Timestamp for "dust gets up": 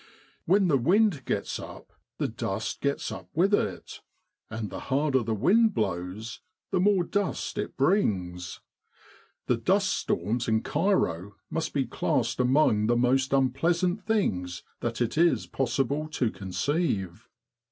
2.27-3.29